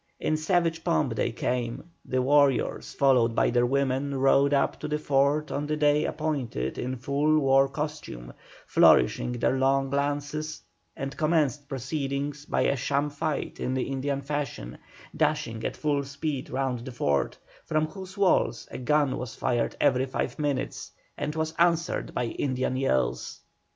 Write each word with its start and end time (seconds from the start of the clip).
In 0.19 0.35
savage 0.35 0.83
pomp 0.83 1.13
they 1.15 1.31
came; 1.31 1.91
the 2.03 2.23
warriors, 2.23 2.91
followed 2.91 3.35
by 3.35 3.51
their 3.51 3.67
women, 3.67 4.15
rode 4.15 4.51
up 4.51 4.79
to 4.79 4.87
the 4.87 4.97
fort 4.97 5.51
on 5.51 5.67
the 5.67 5.77
day 5.77 6.05
appointed 6.05 6.79
in 6.79 6.95
full 6.95 7.37
war 7.37 7.69
costume, 7.69 8.33
flourishing 8.65 9.33
their 9.33 9.59
long 9.59 9.91
lances, 9.91 10.63
and 10.97 11.15
commenced 11.15 11.69
proceedings 11.69 12.47
by 12.47 12.61
a 12.61 12.75
sham 12.75 13.11
fight 13.11 13.59
in 13.59 13.75
the 13.75 13.83
Indian 13.83 14.23
fashion, 14.23 14.79
dashing 15.15 15.63
at 15.63 15.77
full 15.77 16.03
speed 16.03 16.49
round 16.49 16.79
the 16.79 16.91
fort, 16.91 17.37
from 17.63 17.85
whose 17.85 18.17
walls 18.17 18.67
a 18.71 18.79
gun 18.79 19.19
was 19.19 19.35
fired 19.35 19.75
every 19.79 20.07
five 20.07 20.39
minutes 20.39 20.93
and 21.15 21.35
was 21.35 21.53
answered 21.59 22.11
by 22.11 22.23
Indian 22.25 22.75
yells. 22.75 23.41